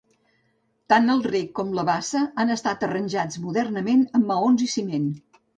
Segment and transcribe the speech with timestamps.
[0.93, 5.07] Tant el rec com la bassa han estat arranjats modernament amb maons i ciment.